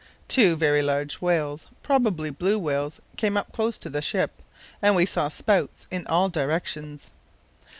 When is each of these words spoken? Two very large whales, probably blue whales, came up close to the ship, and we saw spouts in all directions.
Two 0.27 0.55
very 0.55 0.81
large 0.81 1.21
whales, 1.21 1.67
probably 1.83 2.31
blue 2.31 2.57
whales, 2.57 2.99
came 3.17 3.37
up 3.37 3.51
close 3.51 3.77
to 3.77 3.87
the 3.87 4.01
ship, 4.01 4.41
and 4.81 4.95
we 4.95 5.05
saw 5.05 5.27
spouts 5.27 5.85
in 5.91 6.07
all 6.07 6.27
directions. 6.27 7.11